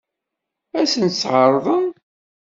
Ad 0.79 0.87
sent-tt-ɛeṛḍen? 0.91 1.85